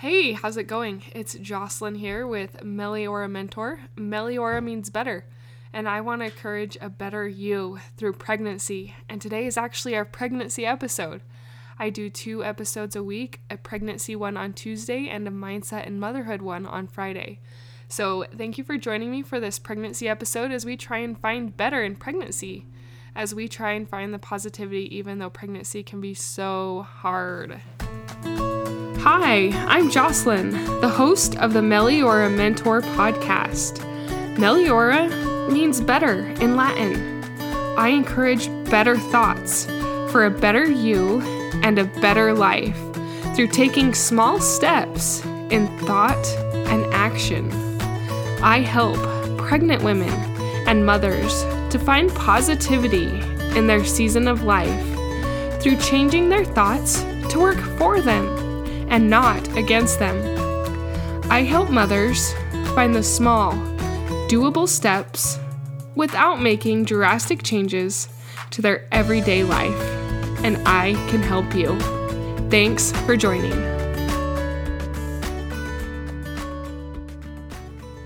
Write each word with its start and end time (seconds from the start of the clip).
Hey, 0.00 0.32
how's 0.32 0.56
it 0.56 0.62
going? 0.62 1.02
It's 1.14 1.34
Jocelyn 1.34 1.94
here 1.94 2.26
with 2.26 2.64
Meliora 2.64 3.30
Mentor. 3.30 3.80
Meliora 3.98 4.64
means 4.64 4.88
better, 4.88 5.26
and 5.74 5.86
I 5.86 6.00
want 6.00 6.22
to 6.22 6.24
encourage 6.24 6.78
a 6.80 6.88
better 6.88 7.28
you 7.28 7.80
through 7.98 8.14
pregnancy. 8.14 8.94
And 9.10 9.20
today 9.20 9.44
is 9.44 9.58
actually 9.58 9.94
our 9.94 10.06
pregnancy 10.06 10.64
episode. 10.64 11.20
I 11.78 11.90
do 11.90 12.08
two 12.08 12.42
episodes 12.42 12.96
a 12.96 13.02
week 13.02 13.42
a 13.50 13.58
pregnancy 13.58 14.16
one 14.16 14.38
on 14.38 14.54
Tuesday 14.54 15.06
and 15.06 15.28
a 15.28 15.30
mindset 15.30 15.86
and 15.86 16.00
motherhood 16.00 16.40
one 16.40 16.64
on 16.64 16.86
Friday. 16.86 17.38
So, 17.86 18.24
thank 18.34 18.56
you 18.56 18.64
for 18.64 18.78
joining 18.78 19.10
me 19.10 19.20
for 19.20 19.38
this 19.38 19.58
pregnancy 19.58 20.08
episode 20.08 20.50
as 20.50 20.64
we 20.64 20.78
try 20.78 21.00
and 21.00 21.20
find 21.20 21.54
better 21.54 21.84
in 21.84 21.94
pregnancy, 21.94 22.64
as 23.14 23.34
we 23.34 23.48
try 23.48 23.72
and 23.72 23.86
find 23.86 24.14
the 24.14 24.18
positivity, 24.18 24.96
even 24.96 25.18
though 25.18 25.28
pregnancy 25.28 25.82
can 25.82 26.00
be 26.00 26.14
so 26.14 26.86
hard. 26.88 27.60
Hi, 29.12 29.50
I'm 29.66 29.90
Jocelyn, 29.90 30.52
the 30.80 30.88
host 30.88 31.36
of 31.38 31.52
the 31.52 31.58
Meliora 31.58 32.32
Mentor 32.32 32.80
podcast. 32.80 33.78
Meliora 34.36 35.50
means 35.50 35.80
better 35.80 36.26
in 36.40 36.54
Latin. 36.54 37.24
I 37.76 37.88
encourage 37.88 38.46
better 38.70 38.96
thoughts 38.96 39.64
for 40.12 40.26
a 40.26 40.30
better 40.30 40.64
you 40.64 41.20
and 41.64 41.76
a 41.76 41.86
better 42.00 42.32
life 42.32 42.78
through 43.34 43.48
taking 43.48 43.94
small 43.94 44.38
steps 44.38 45.24
in 45.50 45.66
thought 45.78 46.24
and 46.54 46.86
action. 46.94 47.50
I 48.40 48.60
help 48.60 48.96
pregnant 49.38 49.82
women 49.82 50.12
and 50.68 50.86
mothers 50.86 51.42
to 51.72 51.80
find 51.80 52.14
positivity 52.14 53.08
in 53.58 53.66
their 53.66 53.84
season 53.84 54.28
of 54.28 54.44
life 54.44 55.60
through 55.60 55.78
changing 55.78 56.28
their 56.28 56.44
thoughts 56.44 57.02
to 57.30 57.40
work 57.40 57.58
for 57.76 58.00
them 58.00 58.39
and 58.90 59.08
not 59.08 59.56
against 59.56 59.98
them. 59.98 60.16
I 61.30 61.42
help 61.42 61.70
mothers 61.70 62.32
find 62.74 62.94
the 62.94 63.02
small, 63.02 63.52
doable 64.28 64.68
steps 64.68 65.38
without 65.94 66.42
making 66.42 66.84
drastic 66.84 67.42
changes 67.42 68.08
to 68.50 68.60
their 68.60 68.86
everyday 68.92 69.44
life, 69.44 69.80
and 70.44 70.56
I 70.66 70.92
can 71.08 71.22
help 71.22 71.54
you. 71.54 71.78
Thanks 72.50 72.92
for 73.06 73.16
joining. 73.16 73.52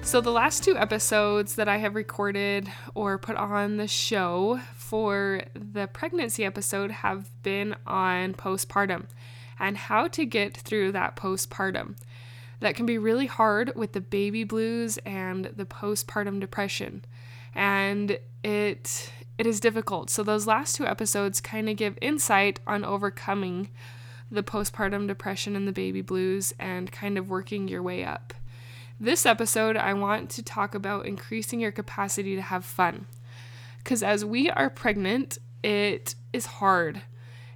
So, 0.03 0.21
the 0.21 0.31
last 0.31 0.63
two 0.63 0.77
episodes 0.77 1.57
that 1.57 1.67
I 1.67 1.79
have 1.79 1.95
recorded 1.95 2.71
or 2.95 3.19
put 3.19 3.37
on 3.37 3.79
the 3.79 3.89
show 3.89 4.61
for 4.77 5.43
the 5.55 5.89
pregnancy 5.89 6.45
episode 6.45 6.91
have 6.91 7.31
been 7.43 7.75
on 7.87 8.35
postpartum 8.35 9.07
and 9.59 9.77
how 9.77 10.09
to 10.09 10.25
get 10.27 10.57
through 10.57 10.93
that 10.93 11.17
postpartum. 11.17 11.97
That 12.61 12.77
can 12.77 12.87
be 12.87 12.99
really 12.99 13.27
hard 13.27 13.73
with 13.75 13.93
the 13.93 14.01
baby 14.01 14.45
blues 14.45 14.99
and 15.05 15.47
the 15.47 15.67
postpartum 15.67 16.41
depression. 16.41 17.05
And 17.55 18.19
it 18.43 19.13
it 19.37 19.47
is 19.47 19.61
difficult. 19.61 20.11
So 20.11 20.23
those 20.23 20.47
last 20.47 20.77
two 20.77 20.87
episodes 20.87 21.41
kind 21.41 21.69
of 21.69 21.77
give 21.77 21.99
insight 22.01 22.61
on 22.67 22.85
overcoming 22.85 23.71
the 24.31 24.43
postpartum 24.43 25.07
depression 25.09 25.57
and 25.57 25.67
the 25.67 25.73
baby 25.73 26.03
blues 26.03 26.55
and 26.59 26.91
kind 26.91 27.19
of 27.19 27.29
working 27.29 27.69
your 27.69 27.83
way 27.83 28.05
up. 28.05 28.33
This 29.01 29.27
episode, 29.27 29.77
I 29.77 29.93
want 29.93 30.31
to 30.31 30.43
talk 30.43 30.75
about 30.75 31.07
increasing 31.07 31.59
your 31.59 31.73
capacity 31.73 32.37
to 32.37 32.43
have 32.43 32.65
fun. 32.65 33.07
Because 33.79 34.03
as 34.03 34.25
we 34.25 34.49
are 34.51 34.71
pregnant, 34.71 35.39
it 35.63 36.15
is 36.33 36.47
hard. 36.47 37.03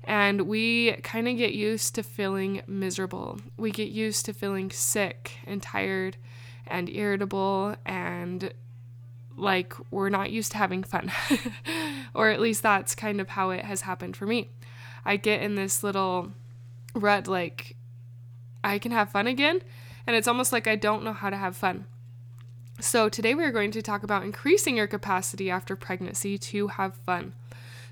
And 0.09 0.42
we 0.42 0.92
kind 1.03 1.28
of 1.28 1.37
get 1.37 1.53
used 1.53 1.95
to 1.97 2.03
feeling 2.03 2.62
miserable. 2.67 3.41
We 3.59 3.70
get 3.70 3.91
used 3.91 4.25
to 4.25 4.33
feeling 4.33 4.70
sick 4.70 5.33
and 5.47 5.62
tired 5.62 6.17
and 6.67 6.89
irritable 6.89 7.77
and 7.84 8.55
like 9.37 9.75
we're 9.91 10.09
not 10.09 10.31
used 10.31 10.53
to 10.53 10.59
having 10.59 10.83
fun. 10.83 11.12
or 12.15 12.31
at 12.31 12.41
least 12.41 12.62
that's 12.62 12.94
kind 12.94 13.21
of 13.21 13.28
how 13.28 13.50
it 13.50 13.66
has 13.66 13.83
happened 13.83 14.16
for 14.16 14.25
me. 14.25 14.49
I 15.05 15.19
get 15.19 15.43
in 15.43 15.56
this 15.56 15.83
little 15.83 16.33
rut 16.94 17.28
like 17.28 17.77
I 18.65 18.78
can 18.78 18.93
have 18.93 19.10
fun 19.10 19.27
again, 19.27 19.60
and 20.06 20.16
it's 20.16 20.27
almost 20.27 20.53
like 20.54 20.66
I 20.66 20.75
don't 20.75 21.04
know 21.04 21.12
how 21.12 21.28
to 21.28 21.37
have 21.37 21.54
fun. 21.54 21.84
So, 22.81 23.09
today 23.09 23.34
we 23.34 23.44
are 23.44 23.53
going 23.53 23.71
to 23.72 23.83
talk 23.83 24.03
about 24.03 24.25
increasing 24.25 24.77
your 24.77 24.87
capacity 24.87 25.50
after 25.50 25.77
pregnancy 25.77 26.38
to 26.38 26.69
have 26.69 26.97
fun 26.97 27.34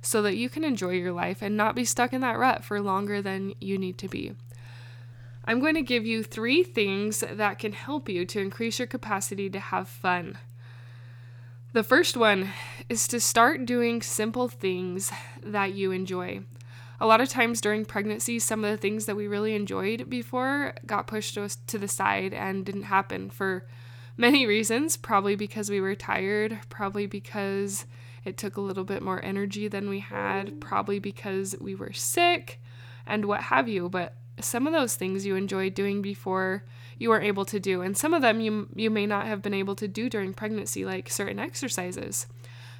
so 0.06 0.22
that 0.22 0.36
you 0.36 0.48
can 0.48 0.62
enjoy 0.62 0.90
your 0.90 1.10
life 1.10 1.42
and 1.42 1.56
not 1.56 1.74
be 1.74 1.84
stuck 1.84 2.12
in 2.12 2.20
that 2.20 2.38
rut 2.38 2.64
for 2.64 2.80
longer 2.80 3.20
than 3.20 3.52
you 3.60 3.76
need 3.76 3.98
to 3.98 4.06
be. 4.06 4.32
I'm 5.44 5.58
going 5.58 5.74
to 5.74 5.82
give 5.82 6.06
you 6.06 6.22
three 6.22 6.62
things 6.62 7.24
that 7.28 7.58
can 7.58 7.72
help 7.72 8.08
you 8.08 8.24
to 8.26 8.40
increase 8.40 8.78
your 8.78 8.86
capacity 8.86 9.50
to 9.50 9.58
have 9.58 9.88
fun. 9.88 10.38
The 11.72 11.82
first 11.82 12.16
one 12.16 12.52
is 12.88 13.08
to 13.08 13.18
start 13.18 13.66
doing 13.66 14.00
simple 14.00 14.48
things 14.48 15.10
that 15.42 15.74
you 15.74 15.90
enjoy. 15.90 16.42
A 17.00 17.06
lot 17.06 17.20
of 17.20 17.28
times 17.28 17.60
during 17.60 17.84
pregnancy, 17.84 18.38
some 18.38 18.64
of 18.64 18.70
the 18.70 18.76
things 18.76 19.06
that 19.06 19.16
we 19.16 19.26
really 19.26 19.56
enjoyed 19.56 20.08
before 20.08 20.74
got 20.86 21.08
pushed 21.08 21.34
to 21.34 21.78
the 21.78 21.88
side 21.88 22.32
and 22.32 22.64
didn't 22.64 22.84
happen 22.84 23.28
for 23.28 23.66
many 24.16 24.46
reasons. 24.46 24.96
Probably 24.96 25.34
because 25.34 25.68
we 25.68 25.80
were 25.80 25.96
tired, 25.96 26.60
probably 26.68 27.06
because 27.06 27.86
it 28.26 28.36
took 28.36 28.56
a 28.56 28.60
little 28.60 28.82
bit 28.82 29.02
more 29.02 29.24
energy 29.24 29.68
than 29.68 29.88
we 29.88 30.00
had, 30.00 30.60
probably 30.60 30.98
because 30.98 31.54
we 31.60 31.76
were 31.76 31.92
sick 31.92 32.60
and 33.06 33.24
what 33.24 33.42
have 33.42 33.68
you. 33.68 33.88
But 33.88 34.16
some 34.40 34.66
of 34.66 34.72
those 34.72 34.96
things 34.96 35.24
you 35.24 35.36
enjoyed 35.36 35.74
doing 35.74 36.02
before 36.02 36.64
you 36.98 37.08
weren't 37.08 37.24
able 37.24 37.44
to 37.46 37.60
do, 37.60 37.82
and 37.82 37.96
some 37.96 38.12
of 38.12 38.22
them 38.22 38.40
you 38.40 38.68
you 38.74 38.90
may 38.90 39.06
not 39.06 39.26
have 39.26 39.42
been 39.42 39.54
able 39.54 39.76
to 39.76 39.86
do 39.86 40.10
during 40.10 40.34
pregnancy, 40.34 40.84
like 40.84 41.08
certain 41.08 41.38
exercises. 41.38 42.26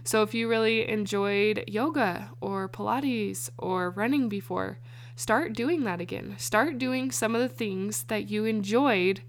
So 0.03 0.23
if 0.23 0.35
you 0.35 0.49
really 0.49 0.89
enjoyed 0.89 1.62
yoga 1.69 2.31
or 2.41 2.69
Pilates 2.69 3.49
or 3.56 3.91
running 3.91 4.29
before, 4.29 4.79
start 5.15 5.53
doing 5.53 5.85
that 5.85 6.01
again. 6.01 6.35
Start 6.39 6.79
doing 6.79 7.12
some 7.12 7.37
of 7.37 7.41
the 7.41 7.49
things 7.49 8.03
that 8.05 8.29
you 8.29 8.45
enjoyed 8.45 9.23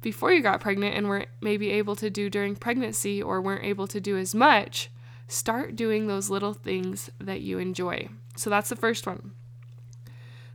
before 0.00 0.32
you 0.32 0.40
got 0.40 0.60
pregnant 0.60 0.96
and 0.96 1.08
weren't 1.08 1.28
maybe 1.40 1.70
able 1.70 1.96
to 1.96 2.10
do 2.10 2.30
during 2.30 2.54
pregnancy 2.54 3.20
or 3.20 3.40
weren't 3.40 3.64
able 3.64 3.88
to 3.88 4.00
do 4.00 4.16
as 4.16 4.34
much 4.34 4.90
Start 5.32 5.76
doing 5.76 6.08
those 6.08 6.28
little 6.28 6.52
things 6.52 7.08
that 7.18 7.40
you 7.40 7.56
enjoy. 7.58 8.10
So 8.36 8.50
that's 8.50 8.68
the 8.68 8.76
first 8.76 9.06
one. 9.06 9.32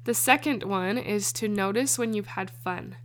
The 0.03 0.13
second 0.13 0.61
one 0.61 0.99
is 0.99 1.33
to 1.33 1.47
notice 1.47 1.97
when 1.97 2.13
you've 2.13 2.27
had 2.27 2.51
fun. 2.51 2.95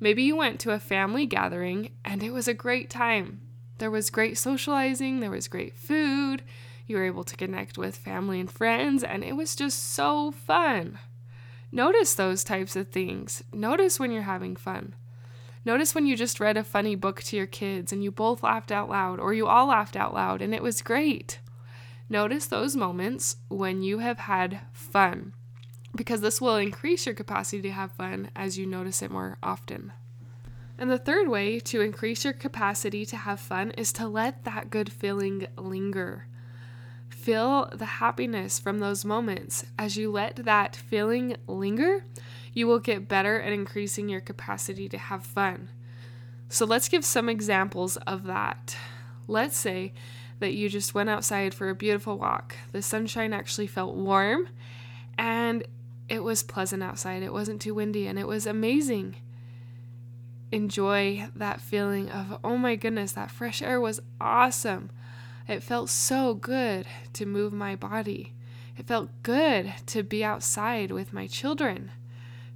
Maybe 0.00 0.24
you 0.24 0.34
went 0.34 0.58
to 0.60 0.72
a 0.72 0.80
family 0.80 1.24
gathering 1.24 1.92
and 2.04 2.20
it 2.20 2.32
was 2.32 2.48
a 2.48 2.52
great 2.52 2.90
time. 2.90 3.42
There 3.78 3.92
was 3.92 4.10
great 4.10 4.36
socializing, 4.36 5.20
there 5.20 5.30
was 5.30 5.46
great 5.46 5.76
food, 5.76 6.42
you 6.88 6.96
were 6.96 7.04
able 7.04 7.22
to 7.22 7.36
connect 7.36 7.78
with 7.78 7.96
family 7.96 8.40
and 8.40 8.50
friends, 8.50 9.04
and 9.04 9.22
it 9.22 9.36
was 9.36 9.54
just 9.54 9.92
so 9.94 10.32
fun. 10.32 10.98
Notice 11.70 12.14
those 12.14 12.42
types 12.42 12.74
of 12.74 12.88
things. 12.88 13.44
Notice 13.52 14.00
when 14.00 14.10
you're 14.10 14.22
having 14.22 14.56
fun. 14.56 14.96
Notice 15.64 15.94
when 15.94 16.06
you 16.06 16.16
just 16.16 16.40
read 16.40 16.56
a 16.56 16.64
funny 16.64 16.94
book 16.94 17.22
to 17.24 17.36
your 17.36 17.46
kids 17.46 17.92
and 17.92 18.04
you 18.04 18.10
both 18.10 18.42
laughed 18.42 18.70
out 18.70 18.90
loud, 18.90 19.18
or 19.18 19.32
you 19.32 19.46
all 19.46 19.66
laughed 19.66 19.96
out 19.96 20.12
loud 20.12 20.42
and 20.42 20.54
it 20.54 20.62
was 20.62 20.82
great. 20.82 21.40
Notice 22.08 22.46
those 22.46 22.76
moments 22.76 23.36
when 23.48 23.82
you 23.82 23.98
have 23.98 24.18
had 24.18 24.60
fun, 24.72 25.32
because 25.94 26.20
this 26.20 26.40
will 26.40 26.56
increase 26.56 27.06
your 27.06 27.14
capacity 27.14 27.62
to 27.62 27.70
have 27.70 27.92
fun 27.92 28.30
as 28.36 28.58
you 28.58 28.66
notice 28.66 29.00
it 29.00 29.10
more 29.10 29.38
often. 29.42 29.92
And 30.76 30.90
the 30.90 30.98
third 30.98 31.28
way 31.28 31.60
to 31.60 31.80
increase 31.80 32.24
your 32.24 32.34
capacity 32.34 33.06
to 33.06 33.16
have 33.16 33.40
fun 33.40 33.70
is 33.70 33.92
to 33.94 34.06
let 34.06 34.44
that 34.44 34.70
good 34.70 34.92
feeling 34.92 35.46
linger. 35.56 36.26
Feel 37.08 37.70
the 37.72 37.86
happiness 37.86 38.58
from 38.58 38.80
those 38.80 39.04
moments. 39.04 39.64
As 39.78 39.96
you 39.96 40.10
let 40.10 40.36
that 40.36 40.76
feeling 40.76 41.36
linger, 41.46 42.04
you 42.54 42.66
will 42.66 42.78
get 42.78 43.08
better 43.08 43.40
at 43.40 43.52
increasing 43.52 44.08
your 44.08 44.20
capacity 44.20 44.88
to 44.88 44.96
have 44.96 45.26
fun. 45.26 45.68
So 46.48 46.64
let's 46.64 46.88
give 46.88 47.04
some 47.04 47.28
examples 47.28 47.96
of 47.98 48.24
that. 48.24 48.76
Let's 49.26 49.56
say 49.56 49.92
that 50.38 50.54
you 50.54 50.68
just 50.68 50.94
went 50.94 51.10
outside 51.10 51.52
for 51.52 51.68
a 51.68 51.74
beautiful 51.74 52.16
walk. 52.16 52.56
The 52.72 52.82
sunshine 52.82 53.32
actually 53.32 53.66
felt 53.66 53.96
warm 53.96 54.48
and 55.18 55.66
it 56.08 56.22
was 56.22 56.42
pleasant 56.42 56.82
outside. 56.82 57.22
It 57.22 57.32
wasn't 57.32 57.60
too 57.60 57.74
windy 57.74 58.06
and 58.06 58.18
it 58.18 58.26
was 58.26 58.46
amazing. 58.46 59.16
Enjoy 60.52 61.28
that 61.34 61.60
feeling 61.60 62.08
of, 62.10 62.38
oh 62.44 62.56
my 62.56 62.76
goodness, 62.76 63.12
that 63.12 63.30
fresh 63.30 63.62
air 63.62 63.80
was 63.80 64.00
awesome. 64.20 64.90
It 65.48 65.62
felt 65.62 65.90
so 65.90 66.34
good 66.34 66.86
to 67.14 67.26
move 67.26 67.52
my 67.52 67.74
body. 67.74 68.32
It 68.76 68.86
felt 68.86 69.10
good 69.22 69.72
to 69.86 70.02
be 70.02 70.24
outside 70.24 70.90
with 70.90 71.12
my 71.12 71.26
children. 71.26 71.90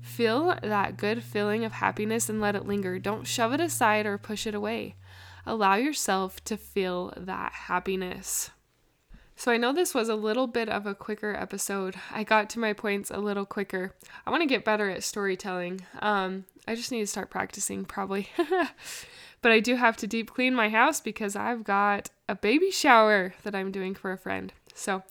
Feel 0.00 0.58
that 0.62 0.96
good 0.96 1.22
feeling 1.22 1.64
of 1.64 1.72
happiness 1.72 2.28
and 2.28 2.40
let 2.40 2.56
it 2.56 2.66
linger. 2.66 2.98
Don't 2.98 3.26
shove 3.26 3.52
it 3.52 3.60
aside 3.60 4.06
or 4.06 4.18
push 4.18 4.46
it 4.46 4.54
away. 4.54 4.94
Allow 5.46 5.76
yourself 5.76 6.42
to 6.44 6.56
feel 6.56 7.12
that 7.16 7.52
happiness. 7.52 8.50
So 9.38 9.52
I 9.52 9.56
know 9.56 9.72
this 9.72 9.94
was 9.94 10.08
a 10.08 10.16
little 10.16 10.48
bit 10.48 10.68
of 10.68 10.84
a 10.84 10.96
quicker 10.96 11.32
episode. 11.32 11.94
I 12.10 12.24
got 12.24 12.50
to 12.50 12.58
my 12.58 12.72
points 12.72 13.08
a 13.08 13.18
little 13.18 13.46
quicker. 13.46 13.94
I 14.26 14.30
want 14.30 14.42
to 14.42 14.48
get 14.48 14.64
better 14.64 14.90
at 14.90 15.04
storytelling. 15.04 15.82
Um, 16.00 16.44
I 16.66 16.74
just 16.74 16.90
need 16.90 17.02
to 17.02 17.06
start 17.06 17.30
practicing, 17.30 17.84
probably. 17.84 18.30
but 19.40 19.52
I 19.52 19.60
do 19.60 19.76
have 19.76 19.96
to 19.98 20.08
deep 20.08 20.32
clean 20.32 20.56
my 20.56 20.70
house 20.70 21.00
because 21.00 21.36
I've 21.36 21.62
got 21.62 22.10
a 22.28 22.34
baby 22.34 22.72
shower 22.72 23.32
that 23.44 23.54
I'm 23.54 23.70
doing 23.70 23.94
for 23.94 24.10
a 24.10 24.18
friend. 24.18 24.52
So, 24.74 25.04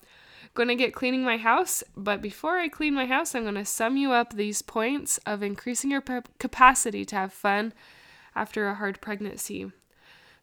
going 0.54 0.68
to 0.68 0.74
get 0.74 0.94
cleaning 0.94 1.22
my 1.22 1.36
house. 1.36 1.82
But 1.96 2.20
before 2.20 2.58
I 2.58 2.68
clean 2.68 2.94
my 2.94 3.06
house, 3.06 3.34
I'm 3.34 3.42
going 3.42 3.54
to 3.54 3.64
sum 3.64 3.96
you 3.96 4.12
up 4.12 4.32
these 4.32 4.62
points 4.62 5.18
of 5.26 5.42
increasing 5.42 5.90
your 5.90 6.02
capacity 6.38 7.04
to 7.06 7.16
have 7.16 7.32
fun 7.32 7.72
after 8.34 8.68
a 8.68 8.74
hard 8.74 9.00
pregnancy. 9.00 9.70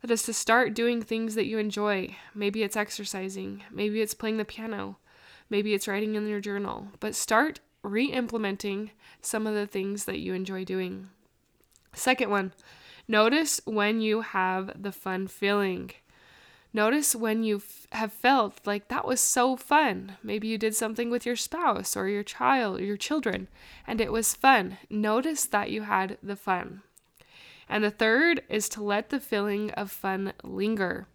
That 0.01 0.11
is 0.11 0.23
to 0.23 0.33
start 0.33 0.75
doing 0.75 1.01
things 1.01 1.35
that 1.35 1.47
you 1.47 1.57
enjoy. 1.57 2.15
Maybe 2.33 2.61
it's 2.61 2.77
exercising, 2.77 3.63
maybe 3.71 4.01
it's 4.01 4.13
playing 4.13 4.37
the 4.37 4.45
piano, 4.45 4.97
maybe 5.49 5.73
it's 5.73 5.87
writing 5.87 6.15
in 6.15 6.27
your 6.27 6.41
journal, 6.41 6.89
but 6.99 7.15
start 7.15 7.59
re 7.81 8.05
implementing 8.05 8.91
some 9.21 9.47
of 9.47 9.55
the 9.55 9.65
things 9.65 10.05
that 10.05 10.19
you 10.19 10.33
enjoy 10.33 10.63
doing. 10.63 11.09
Second 11.93 12.29
one, 12.29 12.53
notice 13.07 13.61
when 13.65 14.01
you 14.01 14.21
have 14.21 14.71
the 14.79 14.91
fun 14.91 15.27
feeling. 15.27 15.91
Notice 16.75 17.15
when 17.15 17.45
you 17.45 17.61
have 17.93 18.11
felt 18.11 18.59
like 18.65 18.89
that 18.89 19.07
was 19.07 19.21
so 19.21 19.55
fun. 19.55 20.17
Maybe 20.21 20.49
you 20.49 20.57
did 20.57 20.75
something 20.75 21.09
with 21.09 21.25
your 21.25 21.37
spouse 21.37 21.95
or 21.95 22.09
your 22.09 22.21
child 22.21 22.81
or 22.81 22.83
your 22.83 22.97
children 22.97 23.47
and 23.87 24.01
it 24.01 24.11
was 24.11 24.33
fun. 24.33 24.77
Notice 24.89 25.45
that 25.45 25.71
you 25.71 25.83
had 25.83 26.17
the 26.21 26.35
fun. 26.35 26.81
And 27.69 27.81
the 27.81 27.91
third 27.91 28.43
is 28.49 28.67
to 28.67 28.83
let 28.83 29.09
the 29.09 29.21
feeling 29.21 29.71
of 29.71 29.89
fun 29.89 30.33
linger. 30.43 31.07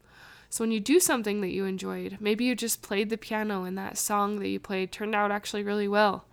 So 0.49 0.65
when 0.65 0.73
you 0.73 0.81
do 0.81 0.99
something 0.99 1.43
that 1.43 1.53
you 1.53 1.67
enjoyed, 1.67 2.17
maybe 2.21 2.47
you 2.47 2.55
just 2.55 2.81
played 2.81 3.11
the 3.11 3.19
piano 3.19 3.65
and 3.65 3.77
that 3.77 3.99
song 3.99 4.39
that 4.39 4.49
you 4.49 4.59
played 4.59 4.91
turned 4.91 5.15
out 5.15 5.31
actually 5.31 5.63
really 5.63 5.89
well. 5.89 6.25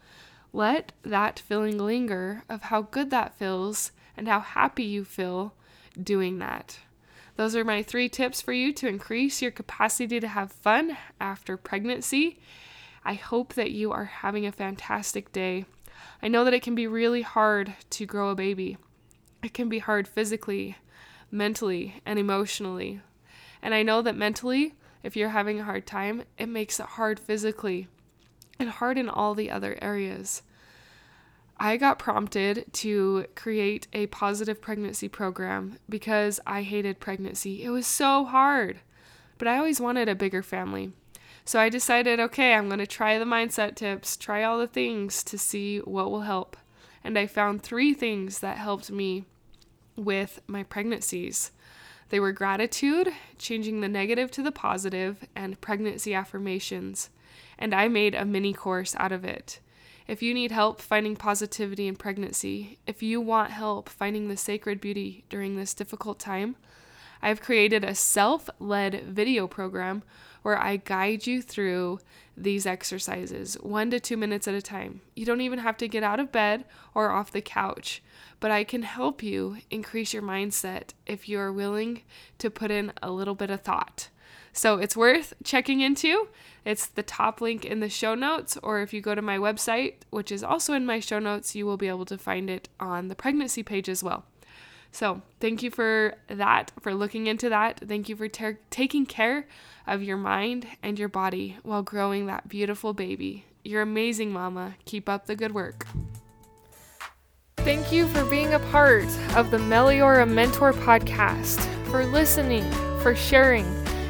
Let 0.54 0.94
that 1.04 1.38
feeling 1.38 1.78
linger 1.78 2.44
of 2.48 2.62
how 2.62 2.84
good 2.84 3.10
that 3.10 3.38
feels 3.38 3.92
and 4.16 4.30
how 4.30 4.40
happy 4.40 4.86
you 4.86 5.04
feel 5.04 5.54
doing 6.02 6.40
that. 6.40 6.80
Those 7.38 7.56
are 7.56 7.64
my 7.64 7.84
three 7.84 8.10
tips 8.10 8.42
for 8.42 8.52
you 8.52 8.74
to 8.74 8.88
increase 8.88 9.44
your 9.44 9.52
capacity 9.52 10.20
to 10.20 10.28
have 10.28 10.52
fun 10.52 10.98
after 11.22 11.56
pregnancy. 11.56 12.40
I 13.06 13.14
hope 13.14 13.54
that 13.54 13.70
you 13.70 13.92
are 13.92 14.06
having 14.06 14.48
a 14.48 14.52
fantastic 14.52 15.32
day. 15.32 15.66
I 16.22 16.30
know 16.30 16.44
that 16.44 16.56
it 16.56 16.64
can 16.64 16.74
be 16.74 16.88
really 16.88 17.22
hard 17.22 17.76
to 17.92 18.08
grow 18.08 18.30
a 18.30 18.36
baby. 18.36 18.78
It 19.44 19.54
can 19.54 19.70
be 19.70 19.78
hard 19.78 20.08
physically, 20.08 20.78
mentally, 21.30 22.02
and 22.08 22.18
emotionally. 22.18 23.02
And 23.62 23.76
I 23.76 23.84
know 23.84 24.02
that 24.02 24.16
mentally, 24.16 24.74
if 25.04 25.16
you're 25.16 25.30
having 25.30 25.60
a 25.60 25.64
hard 25.64 25.86
time, 25.86 26.24
it 26.40 26.50
makes 26.50 26.80
it 26.80 26.88
hard 26.88 27.20
physically 27.20 27.88
and 28.58 28.70
hard 28.70 28.98
in 28.98 29.10
all 29.10 29.36
the 29.36 29.52
other 29.52 29.78
areas. 29.80 30.42
I 31.60 31.78
got 31.78 32.00
prompted 32.00 32.66
to 32.74 33.26
create 33.36 33.88
a 33.94 34.08
positive 34.08 34.62
pregnancy 34.62 35.10
program 35.10 35.80
because 35.90 36.40
I 36.46 36.62
hated 36.62 37.00
pregnancy. 37.00 37.64
It 37.64 37.70
was 37.70 37.88
so 37.88 38.26
hard, 38.26 38.80
but 39.38 39.48
I 39.48 39.58
always 39.58 39.82
wanted 39.82 40.08
a 40.08 40.16
bigger 40.16 40.44
family. 40.44 40.92
So 41.46 41.60
I 41.60 41.70
decided, 41.70 42.20
okay, 42.20 42.54
I'm 42.54 42.68
going 42.68 42.80
to 42.80 42.88
try 42.88 43.18
the 43.18 43.26
mindset 43.26 43.76
tips, 43.76 44.18
try 44.18 44.44
all 44.44 44.60
the 44.60 44.68
things 44.68 45.24
to 45.24 45.38
see 45.38 45.80
what 45.80 46.12
will 46.12 46.22
help 46.22 46.58
and 47.08 47.18
I 47.18 47.26
found 47.26 47.64
three 47.64 47.94
things 47.94 48.40
that 48.40 48.58
helped 48.58 48.92
me 48.92 49.24
with 49.96 50.42
my 50.46 50.64
pregnancies. 50.64 51.52
They 52.10 52.20
were 52.20 52.34
gratitude, 52.34 53.14
changing 53.38 53.80
the 53.80 53.88
negative 53.88 54.30
to 54.32 54.44
the 54.44 54.52
positive, 54.52 55.26
and 55.34 55.60
pregnancy 55.62 56.14
affirmations. 56.14 57.10
And 57.58 57.74
I 57.74 57.88
made 57.88 58.14
a 58.14 58.26
mini 58.26 58.52
course 58.52 58.94
out 58.98 59.14
of 59.14 59.24
it. 59.24 59.62
If 60.08 60.22
you 60.22 60.34
need 60.34 60.52
help 60.52 60.80
finding 60.82 61.18
positivity 61.18 61.86
in 61.86 61.98
pregnancy, 61.98 62.80
if 62.88 63.04
you 63.04 63.20
want 63.20 63.52
help 63.52 63.90
finding 63.90 64.30
the 64.30 64.38
sacred 64.38 64.80
beauty 64.80 65.26
during 65.30 65.58
this 65.58 65.74
difficult 65.74 66.18
time, 66.18 66.56
I've 67.22 67.42
created 67.42 67.84
a 67.84 67.94
self 67.94 68.50
led 68.58 69.04
video 69.04 69.48
program 69.48 70.04
where 70.44 70.58
I 70.58 70.78
guide 70.78 71.28
you 71.28 71.42
through 71.42 72.00
these 72.38 72.66
exercises, 72.66 73.56
one 73.56 73.92
to 73.92 74.00
two 74.00 74.16
minutes 74.16 74.48
at 74.48 74.54
a 74.54 74.62
time. 74.62 75.02
You 75.14 75.26
don't 75.26 75.42
even 75.42 75.60
have 75.60 75.76
to 75.78 75.90
get 75.90 76.04
out 76.04 76.22
of 76.22 76.32
bed 76.32 76.64
or 76.96 77.10
off 77.10 77.32
the 77.32 77.42
couch, 77.42 78.02
but 78.40 78.50
I 78.50 78.64
can 78.64 78.84
help 78.84 79.22
you 79.22 79.58
increase 79.70 80.14
your 80.14 80.24
mindset 80.24 80.92
if 81.06 81.28
you 81.28 81.38
are 81.40 81.52
willing 81.52 82.04
to 82.38 82.50
put 82.50 82.72
in 82.72 82.94
a 83.02 83.12
little 83.12 83.36
bit 83.36 83.50
of 83.50 83.62
thought. 83.62 84.08
So 84.54 84.78
it's 84.78 84.98
worth 84.98 85.34
checking 85.44 85.82
into. 85.82 86.28
It's 86.66 86.88
the 86.88 87.04
top 87.04 87.40
link 87.40 87.64
in 87.64 87.80
the 87.80 87.90
show 87.90 88.16
notes, 88.16 88.58
or 88.62 88.82
if 88.82 88.94
you 88.94 89.02
go 89.02 89.16
to 89.16 89.22
my 89.22 89.38
website, 89.38 89.96
which 90.10 90.32
is 90.32 90.44
also 90.44 90.74
in 90.74 90.86
my 90.86 91.00
show 91.00 91.20
notes, 91.20 91.56
you 91.56 91.66
will 91.66 91.78
be 91.78 91.88
able 91.88 92.06
to 92.06 92.18
find 92.18 92.50
it 92.50 92.68
on 92.80 93.08
the 93.08 93.16
pregnancy 93.16 93.64
page 93.64 93.88
as 93.88 94.04
well. 94.04 94.26
So, 94.92 95.22
thank 95.40 95.62
you 95.64 95.70
for 95.70 96.16
that, 96.28 96.72
for 96.82 96.94
looking 96.94 97.28
into 97.28 97.50
that. 97.50 97.82
Thank 97.88 98.10
you 98.10 98.16
for 98.16 98.28
ter- 98.28 98.60
taking 98.70 99.06
care 99.06 99.48
of 99.86 100.02
your 100.02 100.18
mind 100.18 100.68
and 100.82 100.98
your 100.98 101.10
body 101.10 101.58
while 101.64 101.84
growing 101.84 102.26
that 102.26 102.48
beautiful 102.48 102.94
baby. 102.94 103.46
You're 103.64 103.82
amazing, 103.82 104.32
Mama. 104.32 104.76
Keep 104.86 105.08
up 105.08 105.26
the 105.26 105.36
good 105.36 105.54
work. 105.54 105.86
Thank 107.58 107.92
you 107.92 108.08
for 108.08 108.24
being 108.26 108.54
a 108.54 108.60
part 108.60 109.08
of 109.36 109.52
the 109.52 109.58
Meliora 109.58 110.26
Mentor 110.26 110.72
podcast, 110.72 111.60
for 111.88 112.06
listening, 112.06 112.70
for 113.02 113.14
sharing, 113.14 113.66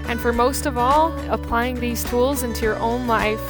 and 0.07 0.19
for 0.19 0.31
most 0.31 0.65
of 0.65 0.77
all, 0.77 1.11
applying 1.29 1.79
these 1.79 2.03
tools 2.05 2.43
into 2.43 2.61
your 2.61 2.77
own 2.79 3.07
life 3.07 3.41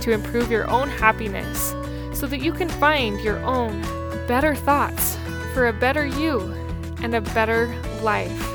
to 0.00 0.12
improve 0.12 0.50
your 0.50 0.68
own 0.70 0.88
happiness 0.88 1.74
so 2.12 2.26
that 2.26 2.40
you 2.40 2.52
can 2.52 2.68
find 2.68 3.20
your 3.20 3.38
own 3.38 3.80
better 4.26 4.54
thoughts 4.54 5.16
for 5.52 5.68
a 5.68 5.72
better 5.72 6.06
you 6.06 6.40
and 7.02 7.14
a 7.14 7.20
better 7.20 7.74
life 8.02 8.50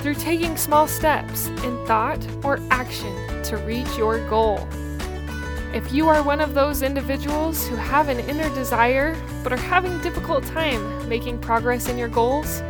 through 0.00 0.14
taking 0.14 0.56
small 0.56 0.86
steps 0.86 1.46
in 1.46 1.86
thought 1.86 2.24
or 2.44 2.58
action 2.70 3.14
to 3.44 3.56
reach 3.58 3.96
your 3.96 4.18
goal. 4.28 4.66
If 5.72 5.92
you 5.92 6.08
are 6.08 6.22
one 6.22 6.40
of 6.40 6.54
those 6.54 6.82
individuals 6.82 7.66
who 7.66 7.76
have 7.76 8.08
an 8.08 8.20
inner 8.20 8.52
desire 8.54 9.16
but 9.42 9.52
are 9.52 9.56
having 9.56 9.98
difficult 10.00 10.44
time 10.44 11.08
making 11.08 11.38
progress 11.38 11.88
in 11.88 11.96
your 11.96 12.08
goals, 12.08 12.60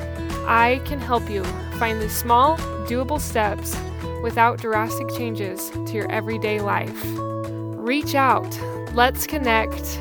I 0.46 0.81
can 0.84 1.00
help 1.00 1.29
you 1.29 1.44
find 1.79 2.00
the 2.00 2.08
small, 2.08 2.56
doable 2.87 3.20
steps 3.20 3.76
without 4.23 4.61
drastic 4.61 5.09
changes 5.11 5.71
to 5.71 5.93
your 5.93 6.11
everyday 6.11 6.61
life. 6.61 7.03
Reach 7.05 8.15
out, 8.15 8.49
let's 8.95 9.27
connect, 9.27 9.99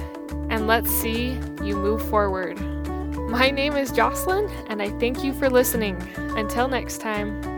and 0.50 0.68
let's 0.68 0.90
see 0.90 1.32
you 1.64 1.76
move 1.76 2.08
forward. 2.10 2.60
My 3.30 3.50
name 3.50 3.76
is 3.78 3.92
Jocelyn, 3.92 4.50
and 4.68 4.82
I 4.82 4.90
thank 5.00 5.24
you 5.24 5.34
for 5.34 5.50
listening. 5.50 5.96
Until 6.18 6.68
next 6.68 7.00
time. 7.00 7.51